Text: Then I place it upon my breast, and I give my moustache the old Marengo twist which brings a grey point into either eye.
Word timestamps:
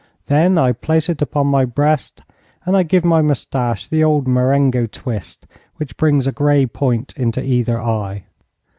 Then 0.25 0.57
I 0.57 0.71
place 0.71 1.09
it 1.09 1.21
upon 1.21 1.45
my 1.45 1.63
breast, 1.63 2.23
and 2.65 2.75
I 2.75 2.81
give 2.81 3.05
my 3.05 3.21
moustache 3.21 3.85
the 3.87 4.03
old 4.03 4.27
Marengo 4.27 4.87
twist 4.87 5.45
which 5.75 5.95
brings 5.95 6.25
a 6.25 6.31
grey 6.31 6.65
point 6.65 7.13
into 7.17 7.43
either 7.45 7.79
eye. 7.79 8.23